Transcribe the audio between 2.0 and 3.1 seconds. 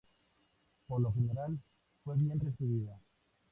fue bien recibida.